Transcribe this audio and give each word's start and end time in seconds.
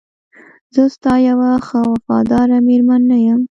زه 0.73 0.83
ستا 0.95 1.13
یوه 1.27 1.51
ښه 1.65 1.77
او 1.85 1.89
وفاداره 1.95 2.57
میرمن 2.67 3.01
نه 3.11 3.17
یم؟ 3.25 3.41